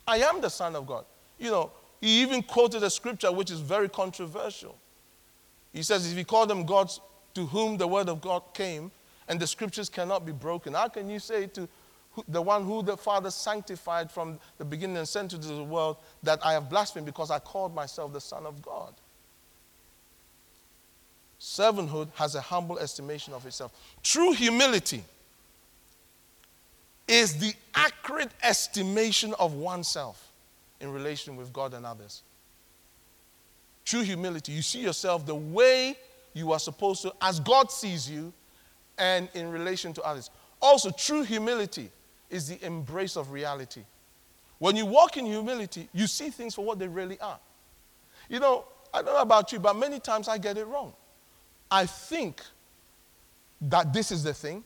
[0.06, 1.04] I am the Son of God.
[1.38, 4.76] You know, he even quoted a scripture which is very controversial.
[5.72, 7.00] He says, If you call them gods
[7.34, 8.90] to whom the word of God came,
[9.28, 11.68] and the scriptures cannot be broken, how can you say to
[12.28, 16.44] the one who the Father sanctified from the beginning and sent into the world that
[16.44, 18.94] I have blasphemed because I called myself the Son of God?
[21.40, 23.72] Servanthood has a humble estimation of itself.
[24.02, 25.02] True humility
[27.08, 30.30] is the accurate estimation of oneself
[30.80, 32.22] in relation with God and others.
[33.84, 35.96] True humility, you see yourself the way
[36.34, 38.32] you are supposed to, as God sees you,
[38.98, 40.30] and in relation to others.
[40.60, 41.90] Also, true humility
[42.28, 43.82] is the embrace of reality.
[44.58, 47.38] When you walk in humility, you see things for what they really are.
[48.28, 50.92] You know, I don't know about you, but many times I get it wrong.
[51.70, 52.42] I think
[53.60, 54.64] that this is the thing.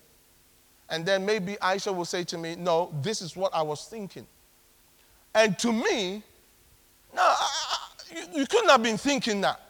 [0.89, 4.27] And then maybe Aisha will say to me, No, this is what I was thinking.
[5.35, 6.23] And to me,
[7.15, 9.61] no, I, I, you, you couldn't have been thinking that.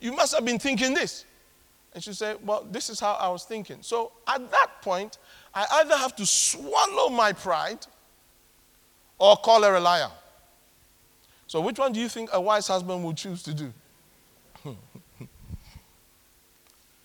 [0.00, 1.24] You must have been thinking this.
[1.94, 3.78] And she said, Well, this is how I was thinking.
[3.80, 5.18] So at that point,
[5.54, 7.86] I either have to swallow my pride
[9.18, 10.10] or call her a liar.
[11.46, 13.72] So, which one do you think a wise husband would choose to do?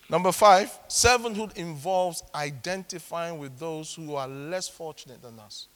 [0.10, 5.68] Number five, servanthood involves identifying with those who are less fortunate than us.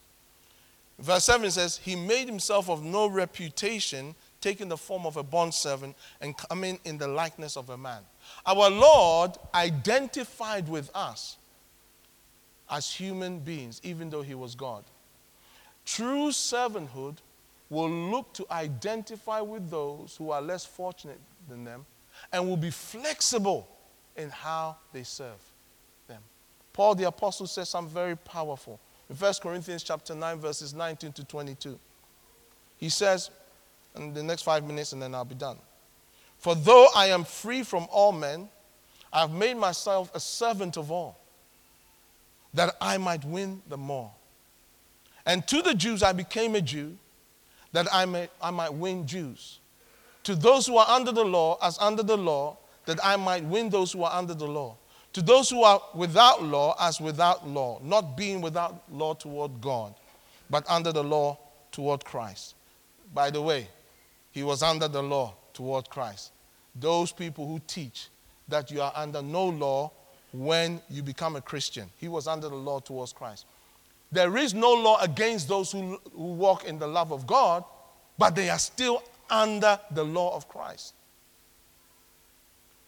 [1.00, 5.96] Verse 7 says, He made himself of no reputation, taking the form of a bondservant
[6.22, 8.02] and coming in the likeness of a man.
[8.46, 11.38] Our Lord identified with us
[12.70, 14.86] as human beings, even though he was God.
[15.86, 17.18] True servanthood
[17.70, 21.86] will look to identify with those who are less fortunate than them
[22.32, 23.68] and will be flexible
[24.16, 25.40] in how they serve
[26.08, 26.22] them.
[26.74, 28.80] Paul the apostle says something very powerful.
[29.10, 31.78] In 1 Corinthians chapter 9 verses 19 to 22.
[32.78, 33.30] He says
[33.96, 35.58] in the next 5 minutes and then I'll be done.
[36.38, 38.50] For though I am free from all men,
[39.14, 41.18] I have made myself a servant of all
[42.54, 44.12] that I might win the more.
[45.26, 46.98] And to the Jews I became a Jew,
[47.74, 49.60] that I, may, I might win Jews.
[50.24, 52.58] To those who are under the law, as under the law,
[52.92, 54.76] that I might win those who are under the law.
[55.14, 59.94] To those who are without law, as without law, not being without law toward God,
[60.50, 61.38] but under the law
[61.72, 62.56] toward Christ.
[63.14, 63.68] By the way,
[64.32, 66.32] he was under the law toward Christ.
[66.76, 68.10] Those people who teach
[68.48, 69.92] that you are under no law
[70.34, 71.90] when you become a Christian.
[71.98, 73.46] He was under the law towards Christ.
[74.12, 77.64] There is no law against those who, who walk in the love of God,
[78.18, 80.94] but they are still under the law of Christ.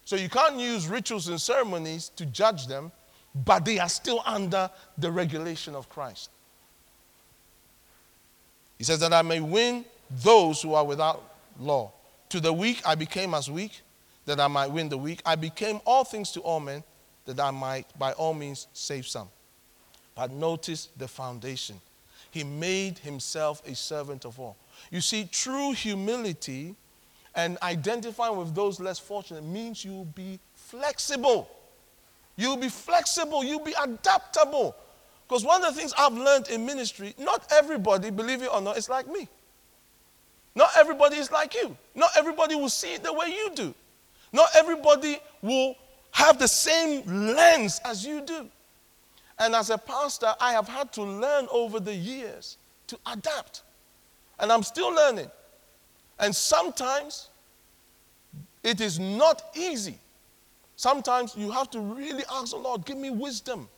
[0.06, 2.92] So you can't use rituals and ceremonies to judge them,
[3.34, 6.30] but they are still under the regulation of Christ.
[8.78, 9.86] He says that I may win
[10.24, 11.24] those who are without
[11.60, 11.92] law.
[12.30, 13.82] To the weak I became as weak,
[14.26, 15.22] that I might win the weak.
[15.26, 16.84] I became all things to all men
[17.26, 19.30] that I might by all means save some.
[20.16, 21.80] But notice the foundation.
[22.32, 24.58] He made himself a servant of all.
[24.92, 26.76] You see, true humility
[27.36, 31.50] and identifying with those less fortunate means you'll be flexible.
[32.36, 34.76] You'll be flexible, you'll be adaptable.
[35.28, 38.78] Because one of the things I've learned in ministry, not everybody, believe it or not,
[38.78, 39.28] is like me.
[40.56, 41.76] Not everybody is like you.
[41.96, 43.74] Not everybody will see it the way you do.
[44.32, 45.76] Not everybody will
[46.12, 47.04] have the same
[47.36, 48.48] lens as you do.
[49.39, 53.63] And as a pastor, I have had to learn over the years to adapt.
[54.39, 55.30] And I'm still learning.
[56.19, 57.30] And sometimes
[58.63, 59.97] it is not easy.
[60.76, 63.69] Sometimes you have to really ask the Lord, give me wisdom.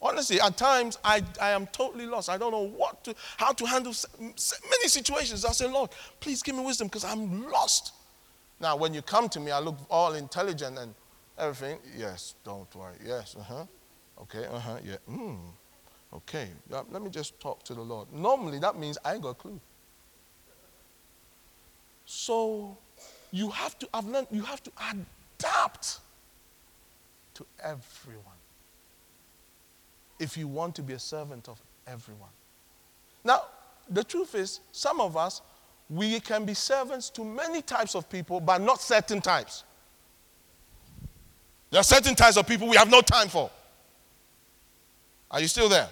[0.00, 2.28] Honestly, at times I, I am totally lost.
[2.28, 5.44] I don't know what to, how to handle many situations.
[5.44, 7.92] I say, Lord, please give me wisdom because I'm lost.
[8.60, 10.94] Now, when you come to me, I look all intelligent and
[11.38, 11.78] everything.
[11.96, 12.96] Yes, don't worry.
[13.04, 13.64] Yes, uh huh.
[14.22, 14.96] Okay, uh huh, yeah.
[15.10, 15.38] Mm.
[16.14, 18.10] Okay, let me just talk to the Lord.
[18.12, 19.60] Normally, that means I ain't got a clue.
[22.06, 22.78] So,
[23.32, 24.70] you have to, I've learned, you have to
[25.38, 25.98] adapt
[27.34, 28.24] to everyone
[30.18, 32.30] if you want to be a servant of everyone.
[33.24, 33.42] Now,
[33.90, 35.42] the truth is, some of us,
[35.90, 39.64] we can be servants to many types of people, but not certain types.
[41.70, 43.50] There are certain types of people we have no time for.
[45.30, 45.88] Are you still there?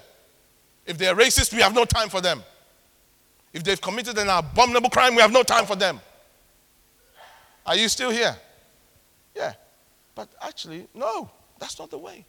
[0.86, 2.42] If they're racist, we have no time for them.
[3.54, 6.00] If they've committed an abominable crime, we have no time for them.
[7.64, 8.36] Are you still here?
[9.34, 9.54] Yeah.
[10.16, 12.26] But actually, no, that's not the way.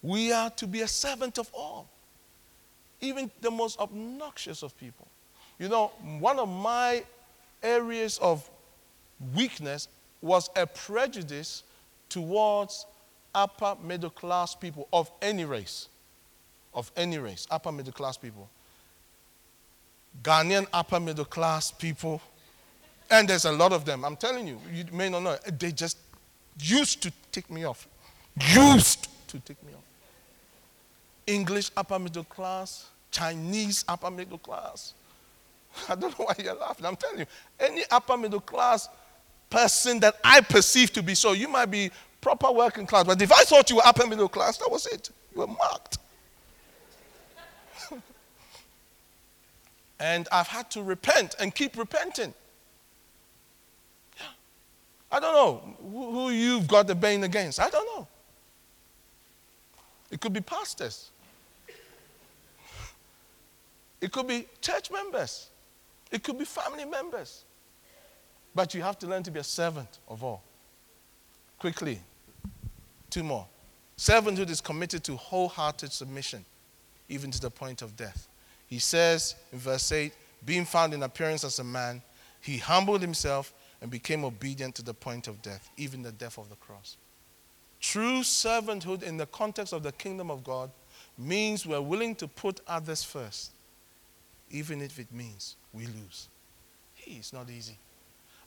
[0.00, 1.88] We are to be a servant of all,
[3.00, 5.08] even the most obnoxious of people.
[5.58, 5.88] You know,
[6.20, 7.04] one of my
[7.60, 8.48] areas of
[9.34, 9.88] weakness
[10.22, 11.64] was a prejudice
[12.08, 12.86] towards
[13.34, 15.88] upper middle class people of any race.
[16.72, 18.48] Of any race, upper middle class people.
[20.22, 22.20] Ghanaian upper middle class people,
[23.10, 24.04] and there's a lot of them.
[24.04, 25.98] I'm telling you, you may not know, they just
[26.60, 27.86] used to take me off.
[28.52, 29.84] Used to take me off.
[31.26, 34.94] English upper middle class, Chinese upper middle class.
[35.88, 36.86] I don't know why you're laughing.
[36.86, 37.26] I'm telling you,
[37.60, 38.88] any upper middle class
[39.50, 41.90] person that I perceive to be so, you might be
[42.20, 45.10] proper working class, but if I thought you were upper middle class, that was it.
[45.34, 45.98] You were marked.
[50.00, 52.32] And I've had to repent and keep repenting.
[54.18, 54.26] Yeah.
[55.10, 57.60] I don't know who you've got the bane against.
[57.60, 58.06] I don't know.
[60.10, 61.10] It could be pastors.
[64.00, 65.48] It could be church members.
[66.10, 67.44] It could be family members.
[68.54, 70.42] But you have to learn to be a servant of all.
[71.58, 72.00] Quickly,
[73.10, 73.46] two more.
[73.96, 76.44] Servanthood is committed to wholehearted submission,
[77.08, 78.27] even to the point of death.
[78.68, 80.12] He says in verse 8,
[80.44, 82.02] being found in appearance as a man,
[82.40, 83.52] he humbled himself
[83.82, 86.96] and became obedient to the point of death, even the death of the cross.
[87.80, 90.70] True servanthood in the context of the kingdom of God
[91.16, 93.52] means we're willing to put others first
[94.50, 96.28] even if it means we lose.
[96.94, 97.76] Hey, it's not easy.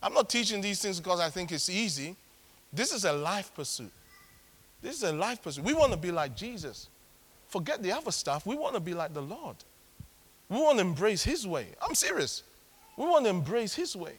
[0.02, 2.16] I'm not teaching these things because I think it's easy.
[2.74, 3.92] This is a life pursuit.
[4.82, 5.64] This is a life pursuit.
[5.64, 6.90] We want to be like Jesus.
[7.50, 8.46] Forget the other stuff.
[8.46, 9.58] We want to be like the Lord.
[10.52, 11.68] We want to embrace His way.
[11.82, 12.44] I'm serious.
[12.98, 14.16] We want to embrace His way.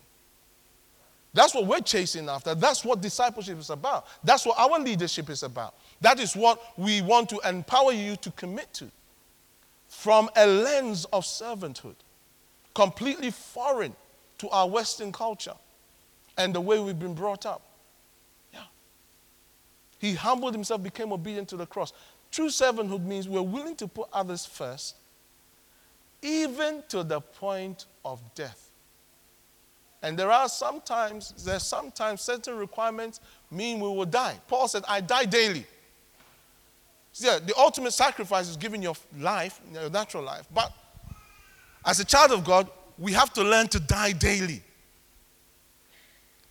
[1.34, 2.54] That's what we're chasing after.
[2.54, 4.06] That's what discipleship is about.
[4.24, 5.74] That's what our leadership is about.
[6.00, 8.90] That is what we want to empower you to commit to
[9.88, 11.96] from a lens of servanthood,
[12.74, 13.94] completely foreign
[14.38, 15.54] to our Western culture
[16.38, 17.60] and the way we've been brought up.
[18.54, 18.60] Yeah.
[19.98, 21.92] He humbled himself, became obedient to the cross.
[22.30, 24.96] True servanthood means we're willing to put others first,
[26.22, 28.70] even to the point of death.
[30.02, 33.20] And there are sometimes, there's sometimes certain requirements
[33.50, 34.34] mean we will die.
[34.48, 35.64] Paul said, I die daily.
[37.14, 40.46] Yeah, the ultimate sacrifice is giving your life, your natural life.
[40.52, 40.72] But
[41.84, 42.68] as a child of God,
[42.98, 44.62] we have to learn to die daily.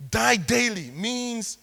[0.10, 1.58] Die daily means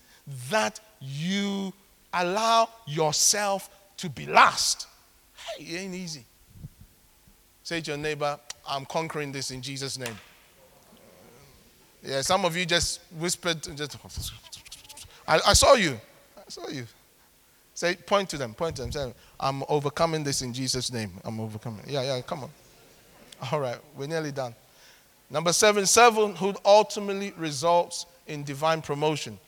[0.50, 1.72] that you
[2.12, 4.86] allow yourself to be last.
[5.34, 6.24] Hey, it ain't easy.
[7.68, 10.16] Say to your neighbor, I'm conquering this in Jesus' name.
[12.02, 13.98] Yeah, some of you just whispered, just,
[15.26, 16.00] I, I saw you.
[16.34, 16.86] I saw you.
[17.74, 18.90] Say, point to them, point to them.
[18.90, 21.12] Say, I'm overcoming this in Jesus' name.
[21.26, 21.84] I'm overcoming.
[21.86, 22.50] Yeah, yeah, come on.
[23.52, 24.54] All right, we're nearly done.
[25.28, 29.38] Number seven, servanthood ultimately results in divine promotion.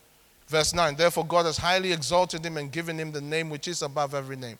[0.46, 3.80] Verse 9, therefore God has highly exalted him and given him the name which is
[3.80, 4.58] above every name.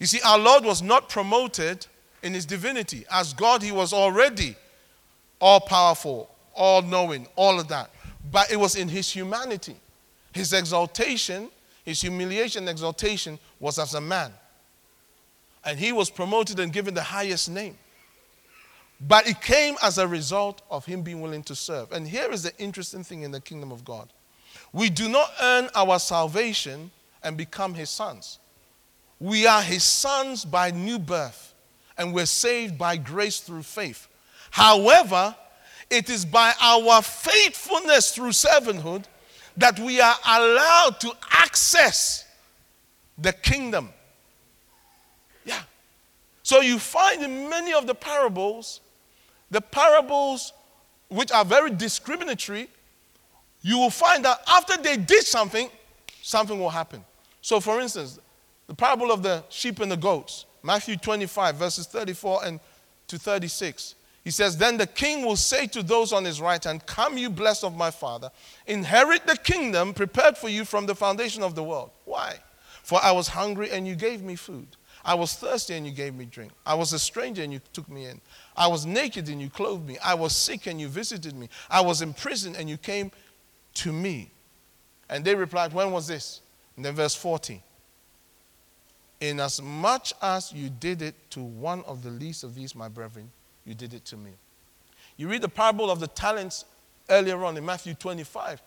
[0.00, 1.86] You see, our Lord was not promoted
[2.22, 3.04] in his divinity.
[3.10, 4.56] As God, he was already
[5.40, 7.90] all powerful, all knowing, all of that.
[8.30, 9.76] But it was in his humanity.
[10.32, 11.48] His exaltation,
[11.84, 14.32] his humiliation, exaltation was as a man.
[15.64, 17.76] And he was promoted and given the highest name.
[19.00, 21.92] But it came as a result of him being willing to serve.
[21.92, 24.08] And here is the interesting thing in the kingdom of God
[24.72, 26.90] we do not earn our salvation
[27.22, 28.38] and become his sons.
[29.18, 31.45] We are his sons by new birth,
[31.98, 34.08] and we're saved by grace through faith.
[34.50, 35.34] However,
[35.90, 39.04] it is by our faithfulness through servanthood
[39.56, 42.24] that we are allowed to access
[43.18, 43.90] the kingdom.
[45.44, 45.60] Yeah.
[46.42, 48.80] So you find in many of the parables,
[49.50, 50.52] the parables
[51.08, 52.68] which are very discriminatory,
[53.62, 55.68] you will find that after they did something,
[56.22, 57.04] something will happen.
[57.40, 58.18] So, for instance,
[58.66, 62.60] the parable of the sheep and the goats, Matthew 25, verses 34 and
[63.06, 63.94] to 36.
[64.24, 67.30] He says, Then the king will say to those on his right hand, Come, you
[67.30, 68.30] blessed of my father,
[68.66, 71.90] inherit the kingdom prepared for you from the foundation of the world.
[72.04, 72.40] Why?
[72.82, 74.66] For I was hungry and you gave me food.
[75.04, 76.50] I was thirsty and you gave me drink.
[76.66, 78.20] I was a stranger and you took me in.
[78.56, 79.98] I was naked and you clothed me.
[80.04, 81.48] I was sick and you visited me.
[81.70, 83.12] I was in prison and you came
[83.74, 84.32] to me.
[85.08, 86.40] And they replied, When was this?
[86.74, 87.62] And then verse 40.
[89.20, 93.30] Inasmuch as you did it to one of the least of these, my brethren,
[93.64, 94.32] you did it to me.
[95.16, 96.64] You read the parable of the talents
[97.08, 98.60] earlier on in Matthew 25.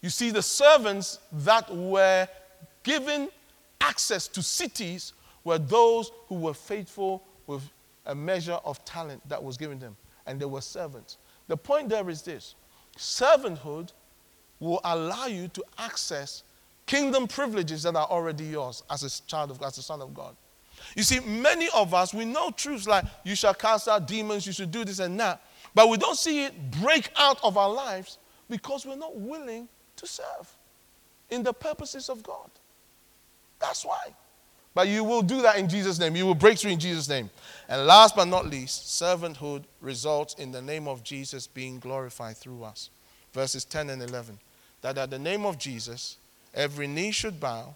[0.00, 2.26] You see the servants that were
[2.82, 3.28] given
[3.80, 5.12] access to cities
[5.44, 7.62] were those who were faithful with
[8.06, 11.18] a measure of talent that was given them, and they were servants.
[11.48, 12.54] The point there is this
[12.96, 13.92] servanthood
[14.60, 16.42] will allow you to access
[16.92, 20.12] kingdom privileges that are already yours as a child of God, as a son of
[20.12, 20.36] God.
[20.94, 24.52] You see, many of us, we know truths like you shall cast out demons, you
[24.52, 25.40] should do this and that,
[25.74, 28.18] but we don't see it break out of our lives
[28.50, 30.54] because we're not willing to serve
[31.30, 32.50] in the purposes of God.
[33.58, 34.14] That's why.
[34.74, 36.14] But you will do that in Jesus' name.
[36.14, 37.30] You will break through in Jesus' name.
[37.70, 42.64] And last but not least, servanthood results in the name of Jesus being glorified through
[42.64, 42.90] us.
[43.32, 44.38] Verses 10 and 11.
[44.82, 46.18] That at the name of Jesus,
[46.54, 47.74] every knee should bow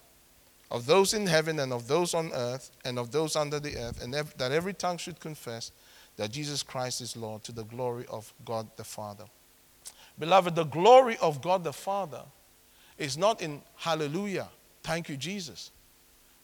[0.70, 4.02] of those in heaven and of those on earth and of those under the earth,
[4.02, 5.70] and ev- that every tongue should confess
[6.16, 9.24] that Jesus Christ is Lord to the glory of God the Father.
[10.18, 12.22] Beloved, the glory of God the Father
[12.98, 14.48] is not in hallelujah,
[14.82, 15.70] thank you, Jesus.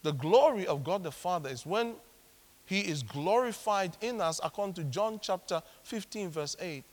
[0.03, 1.95] The glory of God the Father is when
[2.66, 6.85] He is glorified in us, according to John chapter 15, verse 8,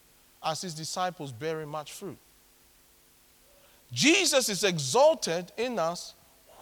[0.43, 2.17] as His disciples bearing much fruit.
[3.91, 6.13] Jesus is exalted in us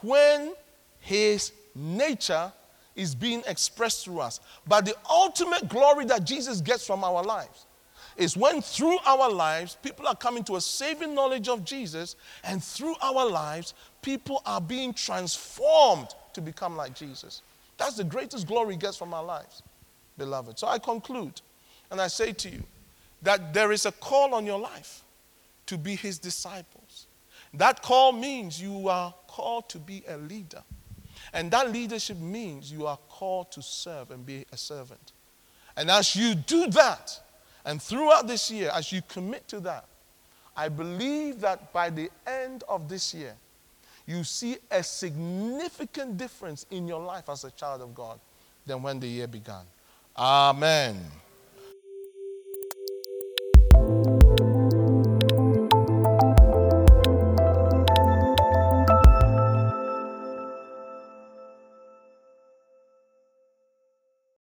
[0.01, 0.53] when
[0.99, 2.51] his nature
[2.95, 4.39] is being expressed through us.
[4.67, 7.65] But the ultimate glory that Jesus gets from our lives
[8.17, 12.63] is when through our lives people are coming to a saving knowledge of Jesus, and
[12.63, 17.43] through our lives people are being transformed to become like Jesus.
[17.77, 19.61] That's the greatest glory gets from our lives,
[20.17, 20.57] beloved.
[20.57, 21.41] So I conclude
[21.91, 22.63] and I say to you
[23.21, 25.03] that there is a call on your life
[25.67, 26.76] to be his disciples.
[27.53, 30.63] That call means you are called to be a leader.
[31.33, 35.11] And that leadership means you are called to serve and be a servant.
[35.75, 37.19] And as you do that,
[37.65, 39.85] and throughout this year, as you commit to that,
[40.55, 43.35] I believe that by the end of this year,
[44.07, 48.19] you see a significant difference in your life as a child of God
[48.65, 49.65] than when the year began.
[50.17, 50.97] Amen.